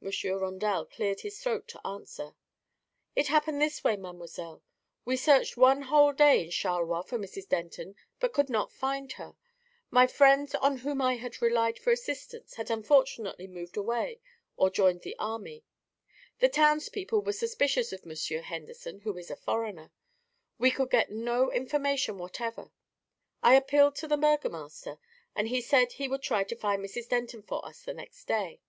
Monsieur 0.00 0.38
Rondel 0.38 0.84
cleared 0.86 1.22
his 1.22 1.40
throat 1.42 1.66
to 1.66 1.84
answer: 1.84 2.36
"It 3.16 3.26
happened 3.26 3.56
in 3.56 3.58
this 3.58 3.82
way, 3.82 3.96
mademoiselle: 3.96 4.62
We 5.04 5.16
searched 5.16 5.56
one 5.56 5.82
whole 5.82 6.12
day 6.12 6.44
in 6.44 6.52
Charleroi 6.52 7.02
for 7.02 7.18
Mrs. 7.18 7.48
Denton 7.48 7.96
but 8.20 8.32
could 8.32 8.48
not 8.48 8.70
find 8.70 9.10
her. 9.14 9.34
My 9.90 10.06
friends, 10.06 10.54
on 10.54 10.76
whom 10.76 11.02
I 11.02 11.16
had 11.16 11.42
relied 11.42 11.80
for 11.80 11.90
assistance, 11.90 12.54
had 12.54 12.70
unfortunately 12.70 13.48
moved 13.48 13.76
away 13.76 14.20
or 14.56 14.70
joined 14.70 15.00
the 15.00 15.16
army. 15.18 15.64
The 16.38 16.48
townspeople 16.48 17.22
were 17.22 17.32
suspicious 17.32 17.90
of 17.92 18.06
Monsieur 18.06 18.42
Henderson, 18.42 19.00
who 19.00 19.18
is 19.18 19.28
a 19.28 19.34
foreigner. 19.34 19.90
We 20.56 20.70
could 20.70 20.88
get 20.90 21.10
no 21.10 21.50
information 21.50 22.16
whatever. 22.16 22.70
I 23.42 23.56
appealed 23.56 23.96
to 23.96 24.06
the 24.06 24.16
burgomaster 24.16 25.00
and 25.34 25.48
he 25.48 25.60
said 25.60 25.94
he 25.94 26.06
would 26.06 26.22
try 26.22 26.44
to 26.44 26.54
find 26.54 26.80
Mrs. 26.80 27.08
Denton 27.08 27.42
for 27.42 27.66
us 27.66 27.82
the 27.82 27.92
next 27.92 28.26
day. 28.28 28.60